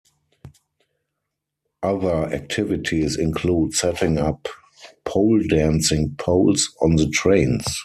Other 1.83 2.23
activities 2.25 3.15
include 3.19 3.75
setting 3.75 4.17
up 4.17 4.47
pole-dancing 5.05 6.15
poles 6.17 6.75
on 6.81 6.95
the 6.95 7.07
trains. 7.07 7.63